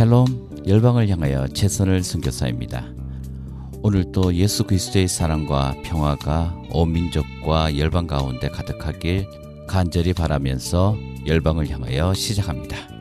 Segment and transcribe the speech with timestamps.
[0.00, 2.86] 샬롬 열방을 향하여 최선을 선교사입니다.
[3.82, 9.26] 오늘도 예수 그리스도의 사랑과 평화가 온 민족과 열방 가운데 가득하길
[9.68, 12.99] 간절히 바라면서 열방을 향하여 시작합니다.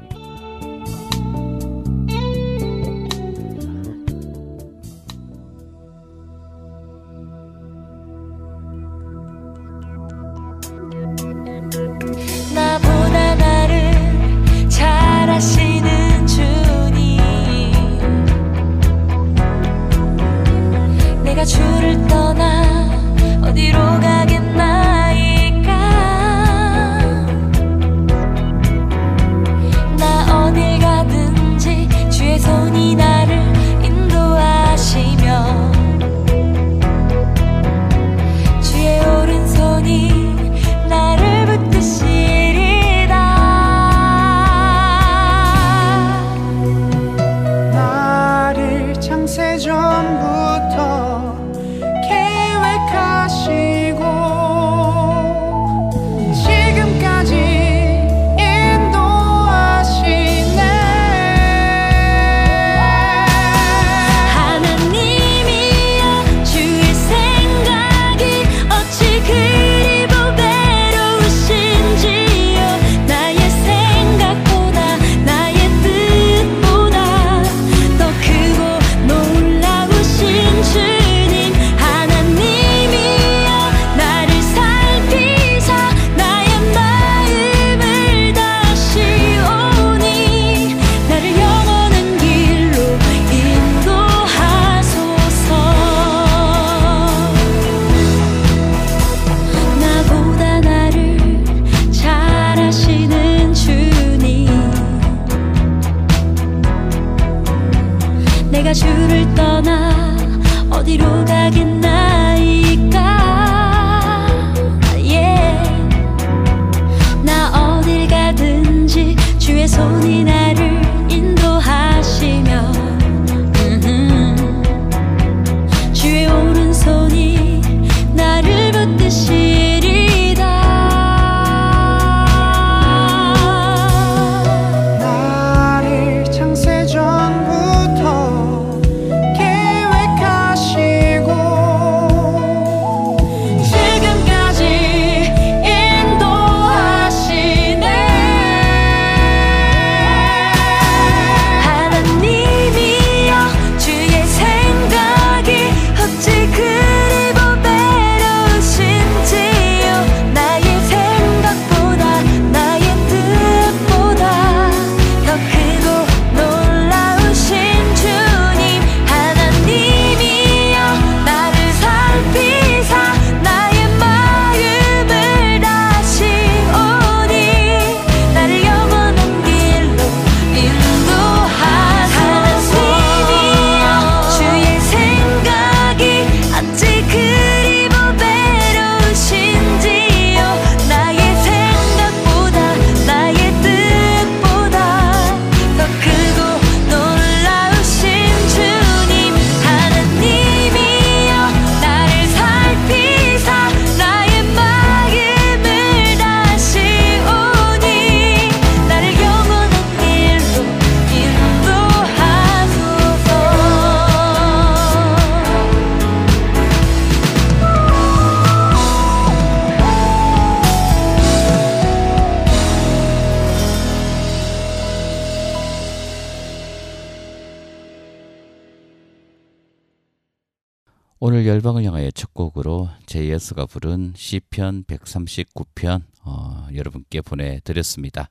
[233.40, 238.30] 예수가 부른 시편 139편 어, 여러분께 보내드렸습니다.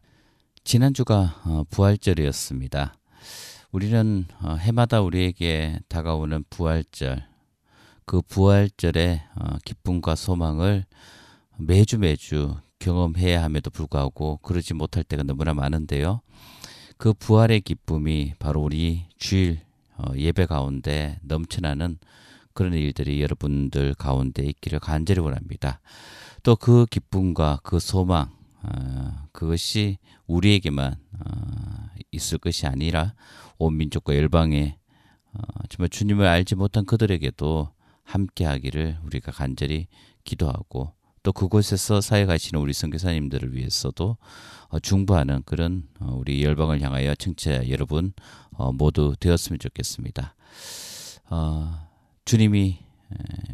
[0.65, 2.95] 지난주가 어, 부활절이었습니다.
[3.73, 7.27] 우리는 어, 해마다 우리에게 다가오는 부활절,
[8.05, 10.85] 그 부활절의 어, 기쁨과 소망을
[11.57, 16.21] 매주 매주 경험해야 함에도 불구하고 그러지 못할 때가 너무나 많은데요.
[16.99, 19.61] 그 부활의 기쁨이 바로 우리 주일
[19.97, 21.99] 어, 예배 가운데 넘쳐나는
[22.59, 25.81] 그런 일들이 여러분들 가운데 있기를 간절히 원합니다.
[26.43, 28.33] 또 그 기쁨과 그 소망
[28.65, 33.15] 어, 그것이 우리에게만 어, 있을 것이 아니라
[33.59, 34.77] 온 민족과 열방에
[35.35, 37.71] 어, 정말 주님을 알지 못한 그들에게도
[38.03, 39.87] 함께하기를 우리가 간절히
[40.25, 44.17] 기도하고 또 그곳에서 사역하시는 우리 선교사님들을 위해서도
[44.67, 48.13] 어, 중보하는 그런 어, 우리 열방을 향하여 청취자 여러분
[48.51, 50.35] 어, 모두 되었으면 좋겠습니다.
[51.31, 51.88] 어,
[52.29, 52.77] 주님이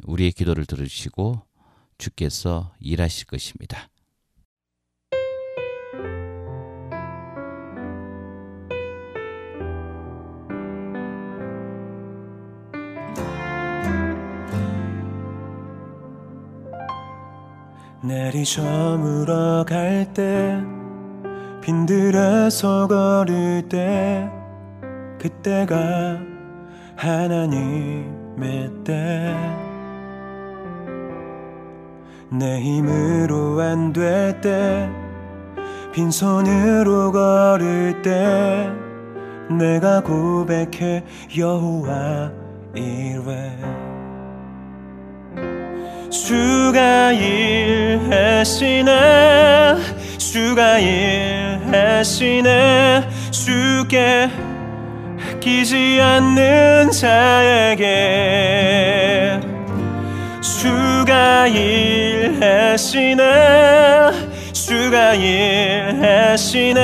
[0.03, 1.41] 우리의 기도를 들으시고
[1.97, 3.88] 주께서 일하실 것입니다.
[18.03, 20.61] 내리 저물어 갈 때
[21.62, 24.29] 빈들에서 걸을 때
[25.21, 26.19] 그때가
[26.97, 29.10] 하나님 의때내
[32.60, 34.88] 힘으로 안 될 때
[35.92, 38.69] 빈손으로 걸을 때
[39.48, 41.04] 내가 고백해
[41.38, 42.32] 여호와
[42.75, 43.56] 이래
[46.10, 48.90] 주가 일하시네
[50.19, 52.34] 주가 일하시네.
[53.30, 54.28] 주께
[55.44, 57.85] 끼지 않는 자에게
[60.41, 63.23] 주가 일하시네
[64.55, 66.81] 주가 일하시네.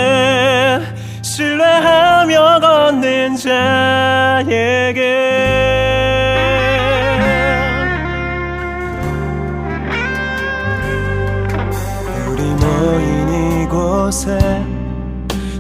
[1.22, 5.00] 신뢰하며 걷는 자에게
[12.28, 14.38] 우리 모인 이곳에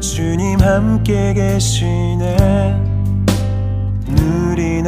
[0.00, 2.79] 주님 함께 계시네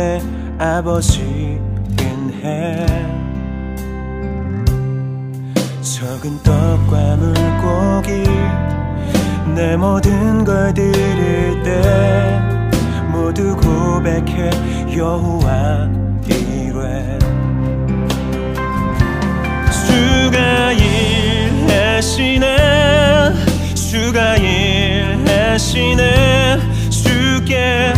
[0.03, 0.21] 누리네
[0.59, 1.61] 아버지
[2.01, 2.85] 은혜
[5.81, 8.25] 적은 떡과 물고기
[9.55, 12.41] 내 모든 걸 드릴 때
[13.11, 14.51] 모두 고백해
[14.97, 15.89] 여호와
[16.27, 17.19] 이래
[19.87, 22.57] 주가 일하시네
[23.75, 26.03] 주가 일하시네.
[26.91, 27.93] 주께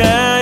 [0.00, 0.41] 않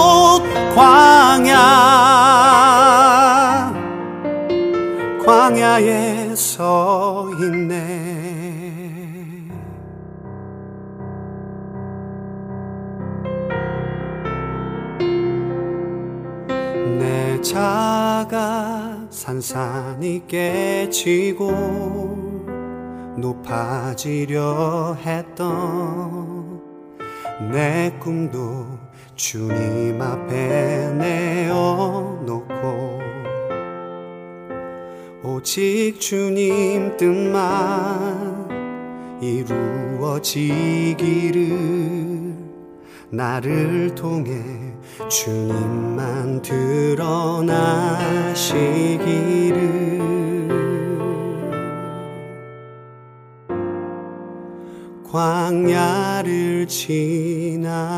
[17.51, 21.51] 차가 산산이 깨지고
[23.17, 26.61] 높아지려 했던
[27.51, 28.65] 내 꿈도
[29.17, 33.01] 주님 앞에 내어놓고
[35.25, 38.47] 오직 주님 뜻만
[39.21, 40.31] 이루어지기를
[43.09, 44.70] 나를 통해
[45.09, 48.01] 주님만 드러나시기를.
[55.11, 57.91] 광야를 지나며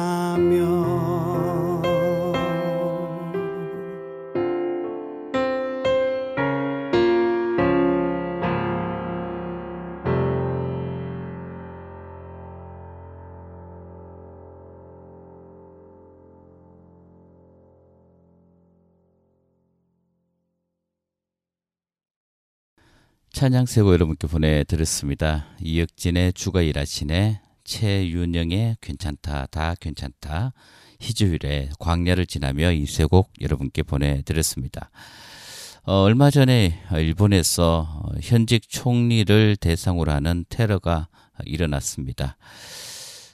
[23.44, 25.48] 찬양 세고 여러분께 보내드렸습니다.
[25.62, 30.54] 이혁진의 주가 일하시네, 최윤영의 괜찮다, 다 괜찮다,
[31.02, 34.92] 희주일의 광야를 지나며 이 세 곡 여러분께 보내드렸습니다.
[35.84, 41.10] 어, 얼마 전에 일본에서 현직 총리를 대상으로 하는 테러가
[41.44, 42.38] 일어났습니다.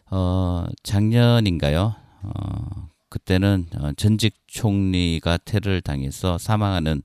[0.09, 1.93] 어, 작년인가요?
[2.23, 7.03] 어, 그때는 어, 전직 총리가 테러를 당해서 사망하는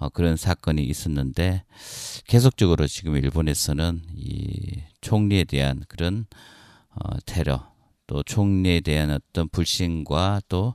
[0.00, 1.62] 어, 그런 사건이 있었는데
[2.26, 6.26] 계속적으로 지금 일본에서는 이 총리에 대한 그런
[6.88, 7.70] 어, 테러
[8.06, 10.74] 또 총리에 대한 어떤 불신과 또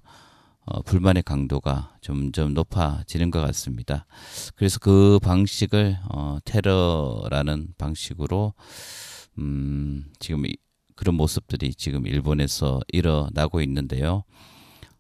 [0.66, 4.06] 어, 불만의 강도가 점점 높아지는 것 같습니다.
[4.56, 8.54] 그래서 그 방식을 어, 테러라는 방식으로
[9.40, 10.56] 음, 지금 이,
[10.96, 14.24] 그런 모습들이 지금 일본에서 일어나고 있는데요.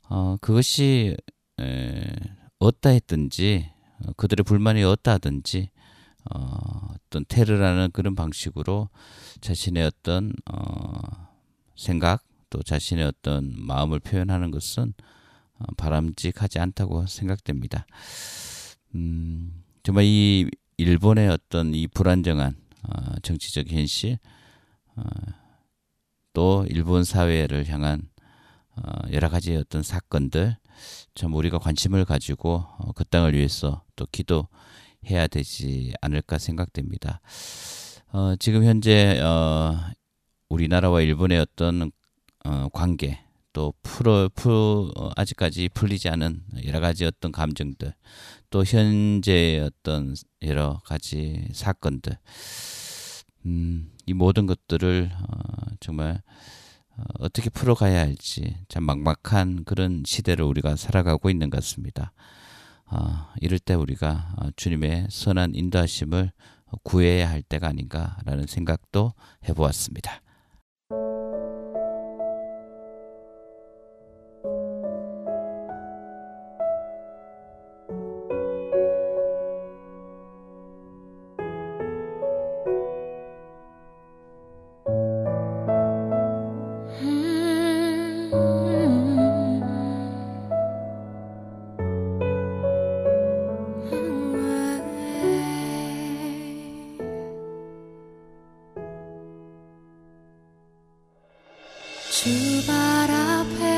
[0.09, 1.15] 어, 그것이
[1.59, 2.03] 에,
[2.59, 3.74] 어떠했든지 어,
[4.17, 5.69] 그들의 불만이 어떠하든지
[6.33, 8.89] 어, 어떤 테러라는 그런 방식으로
[9.41, 11.27] 자신의 어떤 어,
[11.75, 14.93] 생각 또 자신의 어떤 마음을 표현하는 것은
[15.57, 17.85] 어, 바람직하지 않다고 생각됩니다.
[18.95, 24.17] 음, 정말 이 일본의 어떤 이 불안정한 어, 정치적 현실
[24.95, 25.03] 어,
[26.33, 28.09] 또 일본 사회를 향한
[28.75, 30.57] 어, 여러 가지 어떤 사건들
[31.15, 37.21] 참 우리가 관심을 가지고 어, 그 땅을 위해서 또 기도해야 되지 않을까 생각됩니다.
[38.11, 39.79] 어, 지금 현재 어,
[40.49, 41.91] 우리나라와 일본의 어떤
[42.43, 43.19] 어, 관계
[43.53, 47.93] 또 풀어 풀 어, 아직까지 풀리지 않은 여러 가지 어떤 감정들
[48.49, 52.17] 또 현재의 어떤 여러 가지 사건들
[53.45, 55.37] 음, 이 모든 것들을 어,
[55.79, 56.21] 정말
[56.97, 62.11] 어, 어떻게 풀어가야 할지 참 막막한 그런 시대를 우리가 살아가고 있는 것 같습니다.
[62.87, 66.31] 어, 이럴 때 우리가 어, 주님의 선한 인도하심을
[66.83, 69.13] 구해야 할 때가 아닌가라는 생각도
[69.47, 70.21] 해보았습니다.
[102.15, 103.74] 주발 앞에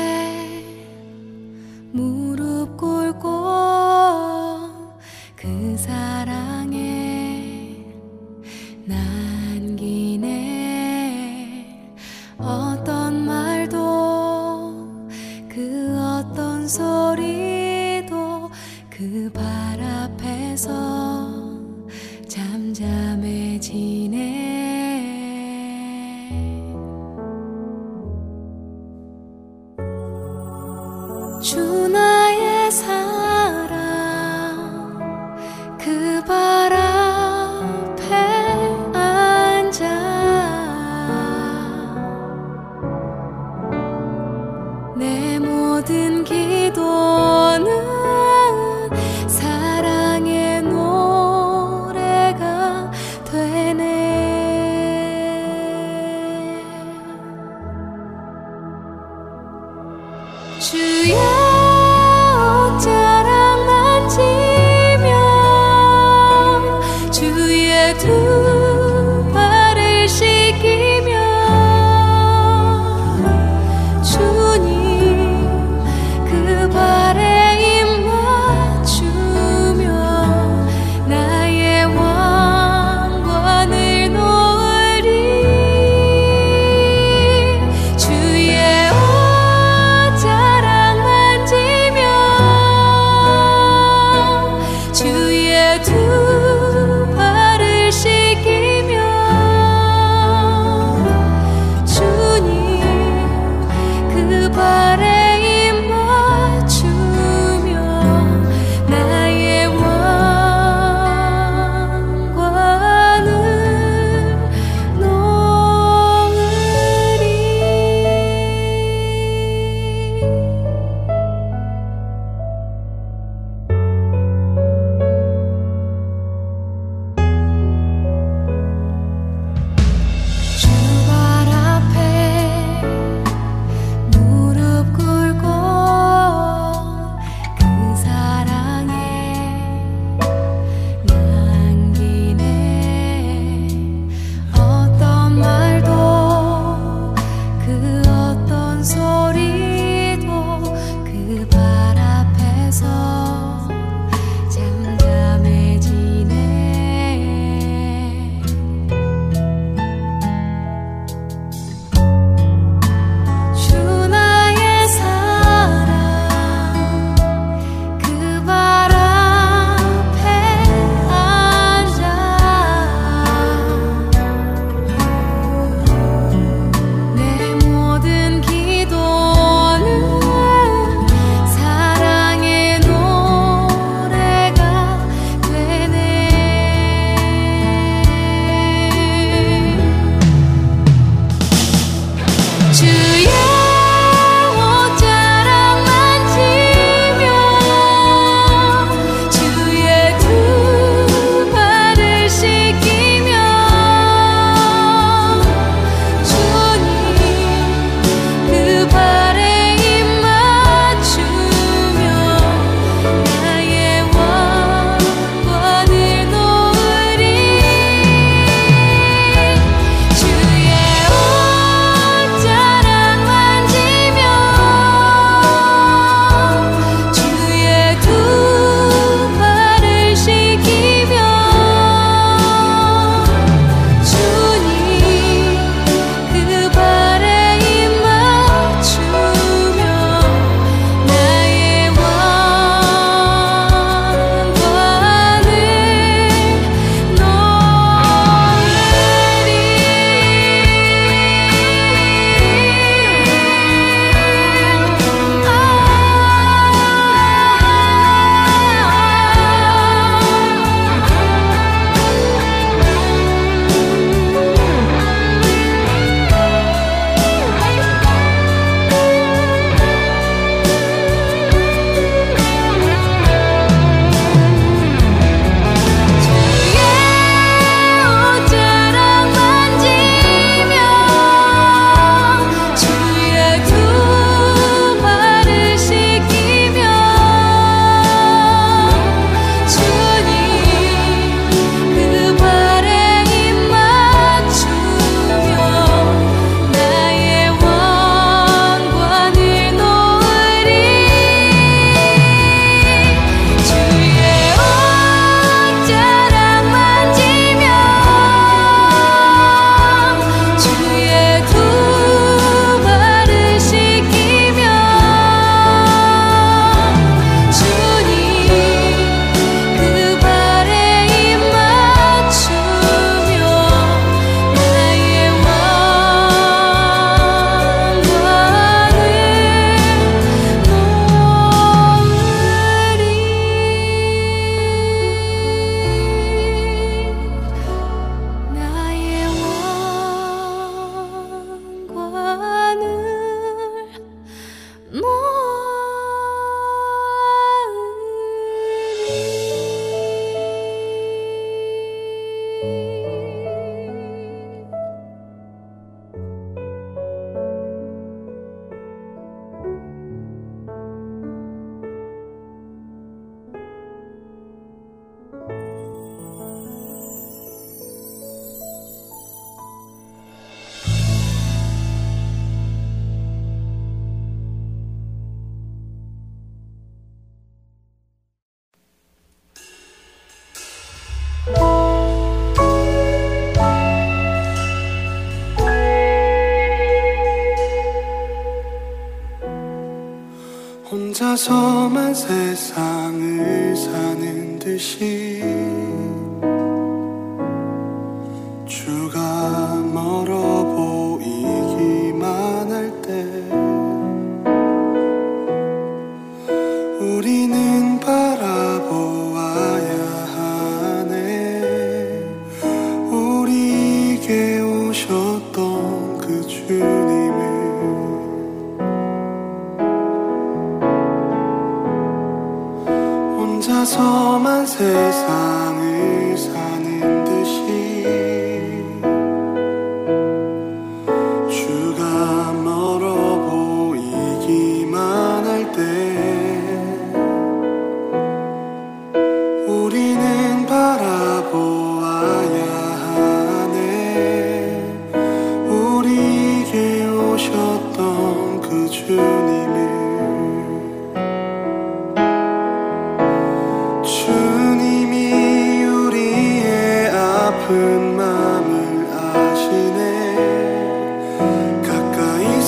[392.28, 392.54] 혼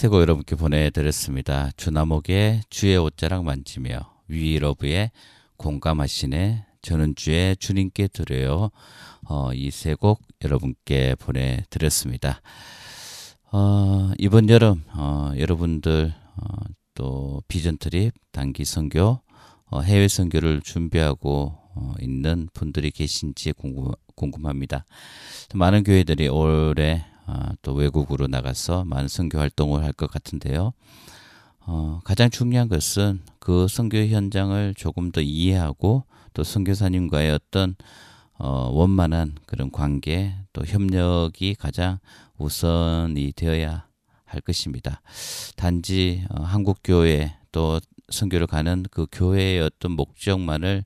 [0.00, 1.68] 세고 여러분께 보내드렸습니다.
[1.76, 5.10] 주나목의 주의 옷자락 만지며 위러브의
[5.58, 8.70] 공감하시네 저는 주의 주님께 드려요.
[9.28, 12.40] 어, 이세 곡 여러분께 보내드렸습니다.
[13.52, 16.46] 어, 이번 여름 어, 여러분들 어,
[16.94, 19.20] 또 비전 트립 단기 선교
[19.66, 24.86] 어, 해외 선교를 준비하고 어, 있는 분들이 계신지 궁금, 궁금 합니다.
[25.52, 30.72] 많은 교회들이 올해 어, 또 외국으로 나가서 많은 선교 활동을 할 것 같은데요.
[31.60, 36.04] 어, 가장 중요한 것은 그 선교 현장을 조금 더 이해하고
[36.34, 37.76] 또 선교사님과의 어떤
[38.38, 41.98] 어, 원만한 그런 관계 또 협력이 가장
[42.38, 43.86] 우선이 되어야
[44.24, 45.02] 할 것입니다.
[45.56, 47.78] 단지 어, 한국 교회 또
[48.08, 50.84] 선교를 가는 그 교회의 어떤 목적만을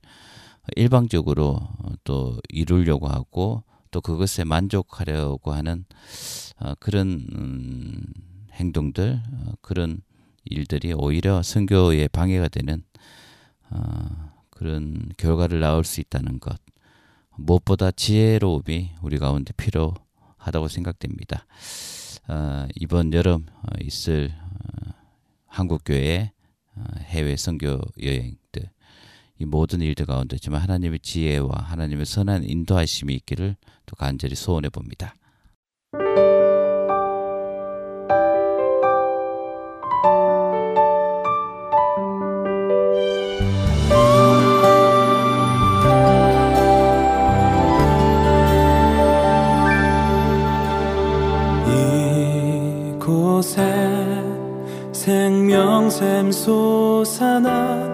[0.76, 3.62] 일방적으로 어, 또 이루려고 하고
[3.94, 5.84] 또 그것에 만족하려고 하는
[6.58, 8.02] 어, 그런 음,
[8.54, 10.00] 행동들 어, 그런
[10.44, 12.82] 일들이 오히려 선교에 방해가 되는
[13.70, 16.60] 어, 그런 결과를 낳을 수 있다는 것
[17.36, 21.46] 무엇보다 지혜로움이 우리 가운데 필요하다고 생각됩니다.
[22.26, 24.90] 어, 이번 여름 어, 있을 어,
[25.46, 26.32] 한국 교회
[26.74, 28.70] 어, 해외 선교 여행들
[29.38, 33.56] 이 모든 일들 가운데 지만 하나님의 지혜와 하나님의 선한 인도하심이 있기를
[33.86, 35.14] 또 간절히 소원해 봅니다.
[52.96, 53.62] 이곳에
[54.92, 57.93] 생명샘 솟아나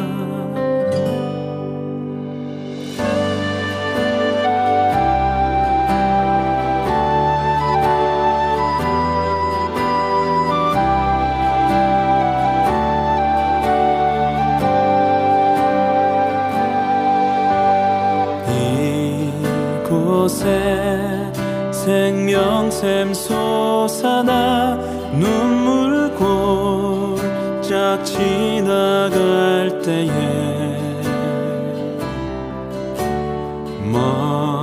[20.31, 21.29] 곳에
[21.71, 24.77] 생명샘 솟아나
[25.11, 30.07] 눈물 골짝 지나갈 때에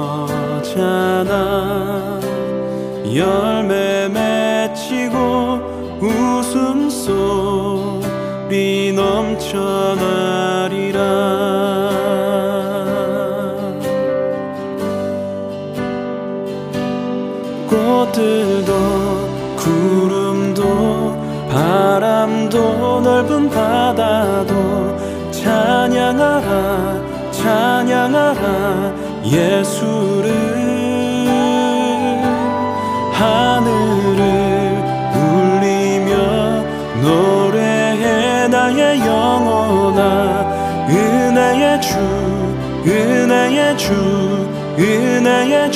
[0.08, 0.58] 머잖아
[3.14, 5.18] 열매 맺히고
[6.00, 7.34] 웃음소리
[8.94, 10.37] 넘쳐나
[23.18, 24.96] 넓은 바다도
[25.32, 28.92] 찬양하라 찬양하라
[29.24, 30.30] 예수를.
[33.12, 34.22] 하늘을
[35.16, 36.12] 울리며
[37.02, 41.98] 노래해 나의 영혼아 은혜의 주
[42.86, 43.92] 은혜의 주
[44.78, 45.67] 은혜의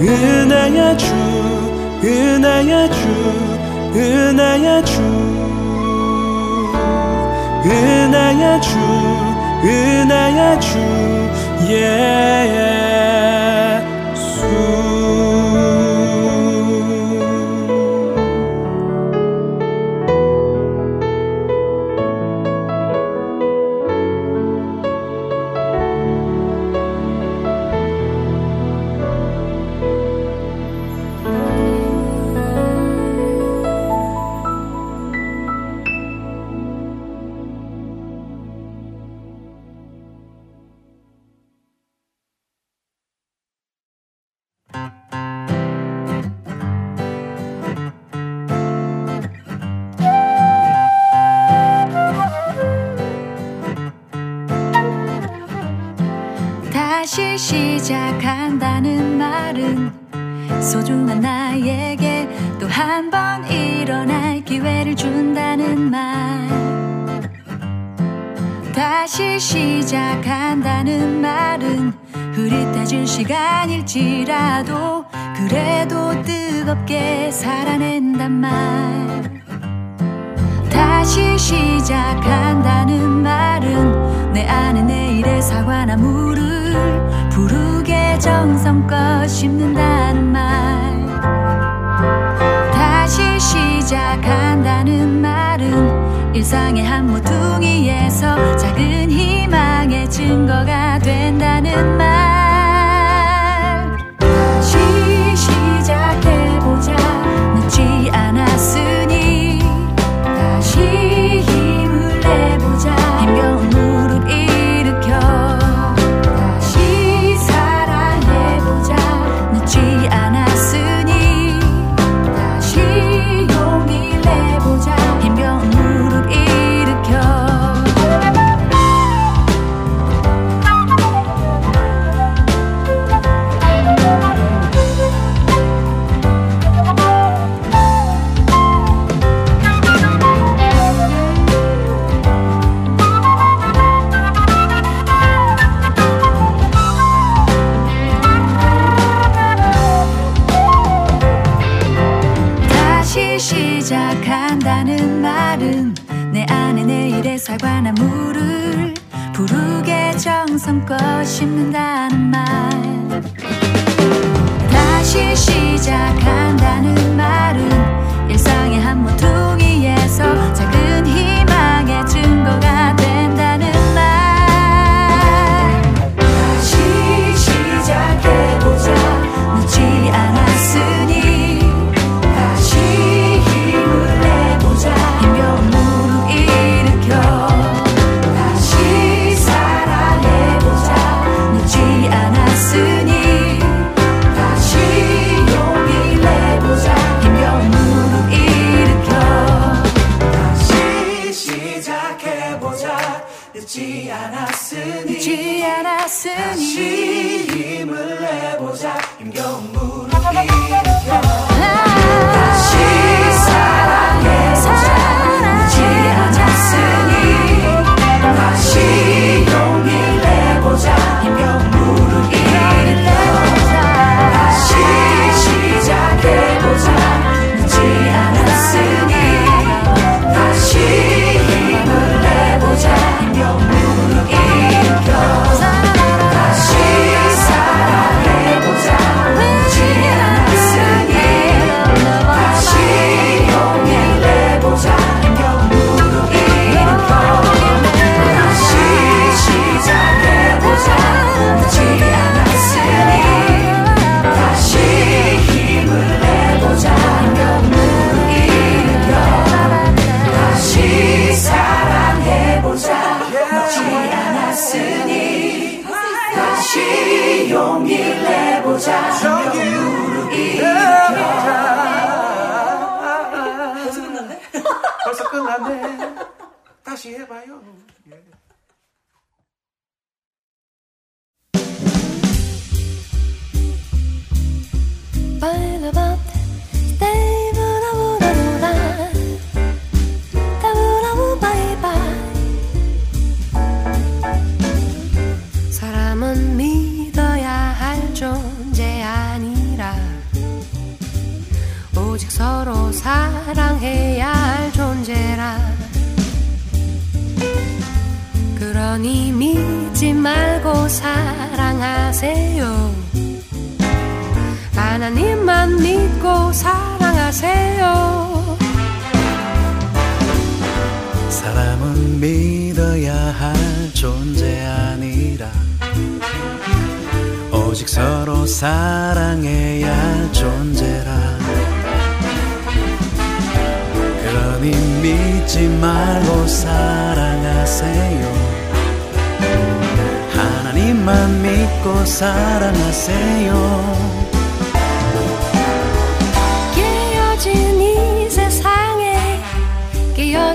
[0.00, 1.06] 은혜야 주
[2.04, 2.98] 은혜야 주
[3.96, 5.00] 은혜야 주
[7.66, 8.78] 은혜야 주
[9.64, 10.78] 은혜야 주
[11.70, 12.18] 예.
[12.48, 13.67] Yeah.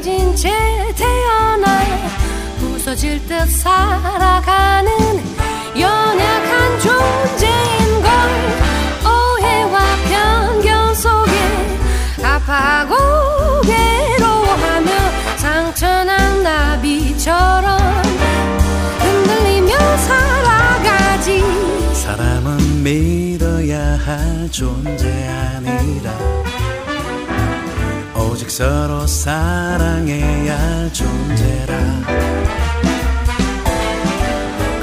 [0.04, 0.50] 깨어진 채
[0.96, 1.80] 태어나
[2.60, 4.92] 부서질 듯 살아가는
[5.80, 8.12] 연약한 존재인 걸
[9.10, 9.80] 오해와
[10.10, 11.32] 편견 속에
[12.22, 14.92] 아파하고 괴로워하며
[15.38, 17.80] 상처난 나비처럼
[19.00, 21.44] 흔들리며 살아가지.
[21.94, 26.12] 사람은 믿어야 할 존재 아니라
[28.56, 31.76] 서로 사랑해야 할 존재라.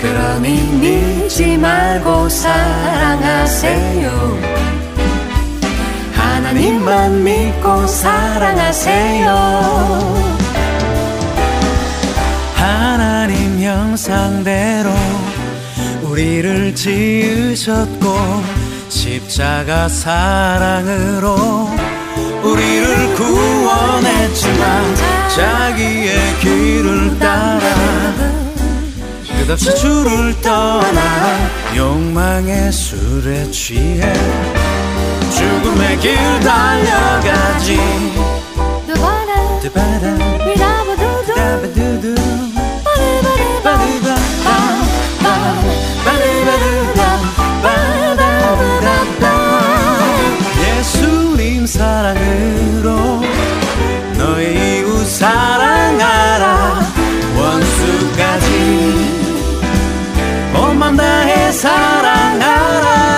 [0.01, 4.11] 그러니 믿지 말고 사랑하세요.
[6.15, 9.31] 하나님만 믿고 사랑하세요.
[12.57, 14.91] 하나님 형상대로
[16.03, 18.17] 우리를 지으셨고
[18.89, 21.69] 십자가 사랑으로
[22.43, 24.95] 우리를 구원했지만
[25.29, 27.61] 자기의 길을 따라
[29.47, 31.37] 끝없이 주를 떠나
[31.77, 34.13] 욕망의 술에 취해
[35.31, 37.79] 죽음의 길 달려가지.
[43.81, 44.00] 예수님
[61.53, 63.11] 사랑하라.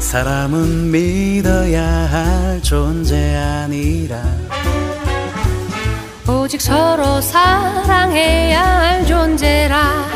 [0.00, 4.22] 사람은 믿어야 할 존재 아니라.
[6.26, 10.06] 오직 서로 사랑해야 할 존재라.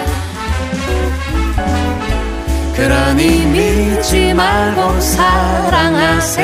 [2.74, 6.42] 그러니 믿지 말고 사랑하세요.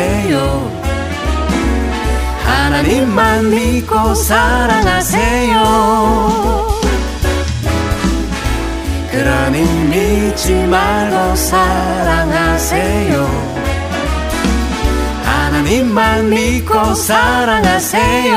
[2.45, 5.59] 하나님만 믿고 사랑하세요
[9.49, 13.17] 그러니 믿지 말고 사랑하세요.
[15.25, 18.37] 하나님만 믿고 사랑하세요.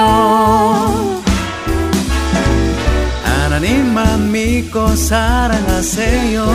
[3.25, 6.45] 하나님만 믿고 사랑하세요.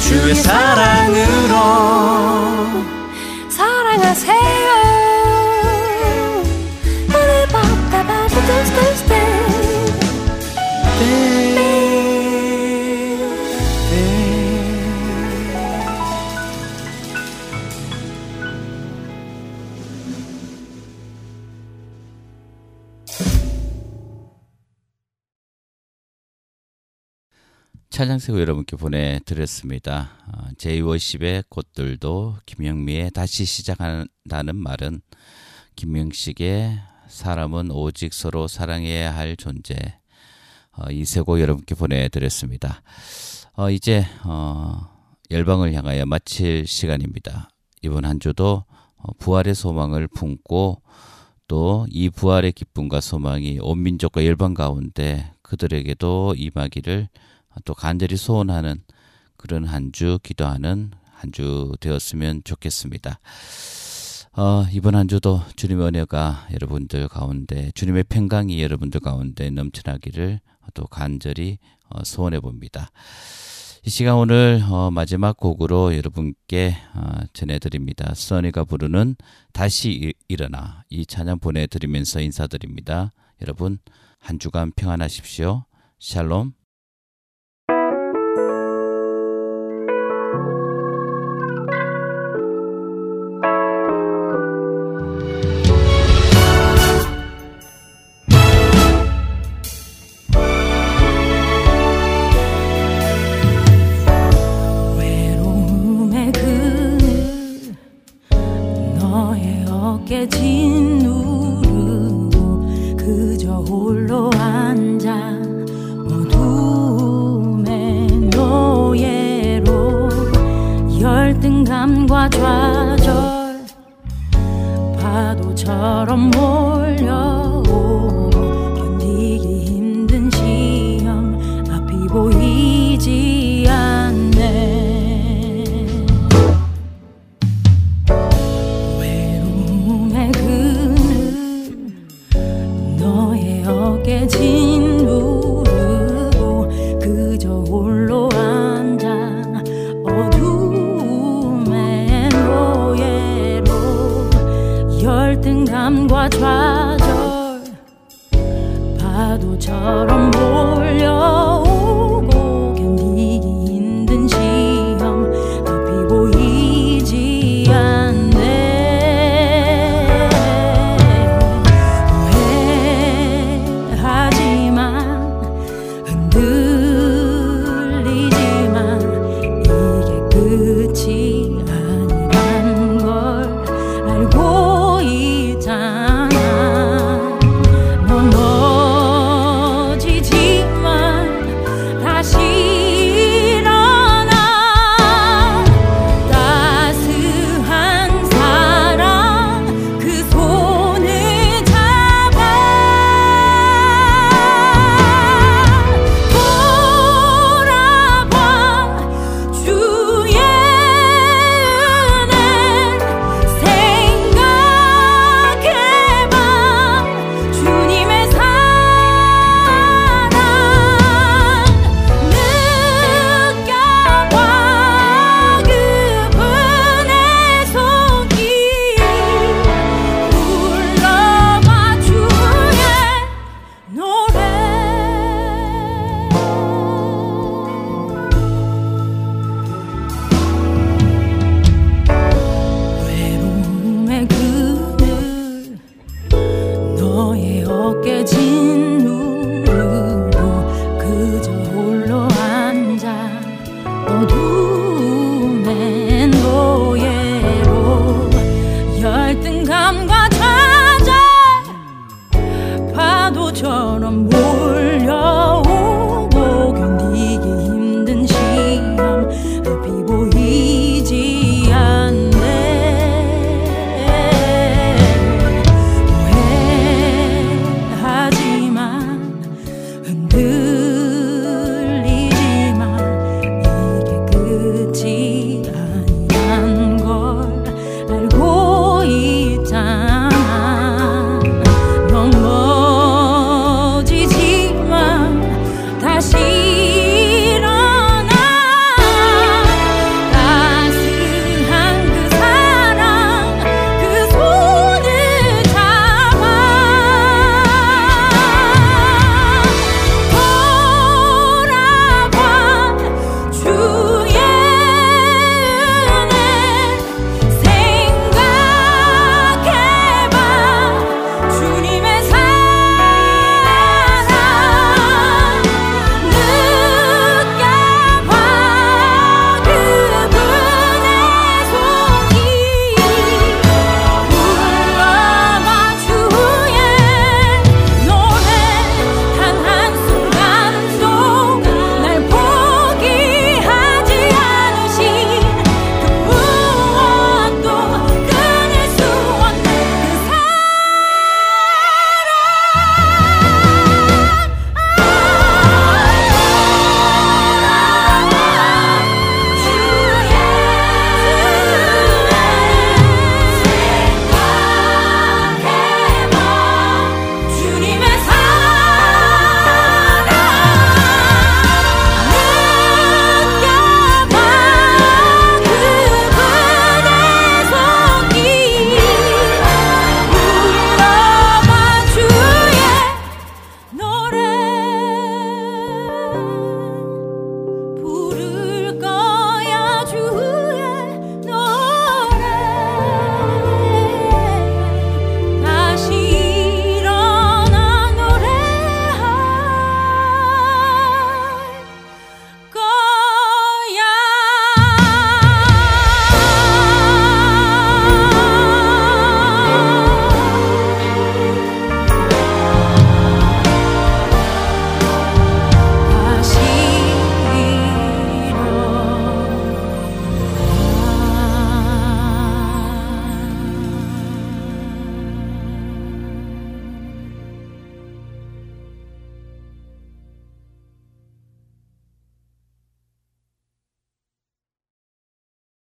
[0.00, 1.54] 주의 사랑으로
[3.48, 4.98] 사랑하세요
[27.98, 30.10] 찬양세고 여러분께 보내드렸습니다.
[30.28, 35.00] 어, 제이워십의 꽃들도 김영미의 다시 시작한다는 말은
[35.74, 36.78] 김명식의
[37.08, 39.74] 사람은 오직 서로 사랑해야 할 존재
[40.76, 42.82] 어, 이세고 여러분께 보내드렸습니다.
[43.54, 44.88] 어, 이제 어,
[45.32, 47.50] 열방을 향하여 마칠 시간입니다.
[47.82, 50.82] 이번 한 주도 어, 부활의 소망을 품고
[51.48, 57.08] 또 이 부활의 기쁨과 소망이 온 민족과 열방 가운데 그들에게도 임하기를
[57.64, 58.82] 또 간절히 소원하는
[59.36, 63.18] 그런 한 주 기도하는 한 주 되었으면 좋겠습니다.
[64.36, 70.40] 어, 이번 한 주도 주님의 은혜가 여러분들 가운데 주님의 평강이 여러분들 가운데 넘쳐나기를
[70.74, 72.90] 또 간절히 어, 소원해 봅니다.
[73.84, 78.12] 이 시간 오늘 어, 마지막 곡으로 여러분께 어, 전해드립니다.
[78.14, 79.16] 써니가 부르는
[79.52, 83.12] 다시 일- 일어나 이 찬양 보내드리면서 인사드립니다.
[83.42, 83.78] 여러분
[84.20, 85.64] 한 주간 평안하십시오.
[85.98, 86.52] 샬롬.